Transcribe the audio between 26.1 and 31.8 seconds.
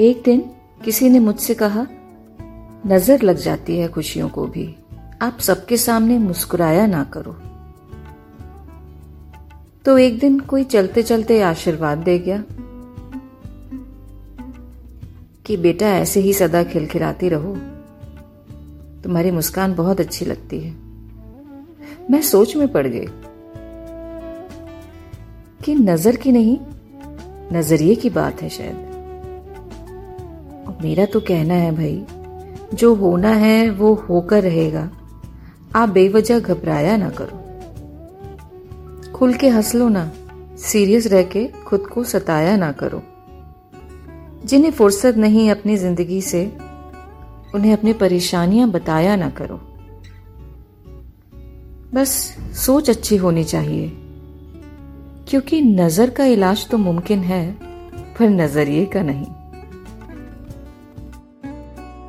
की नहीं, नज़रिए की बात है शायद। मेरा तो कहना है